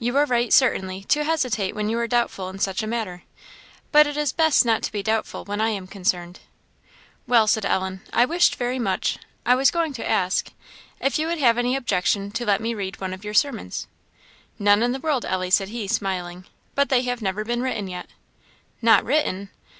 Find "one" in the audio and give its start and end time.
13.00-13.14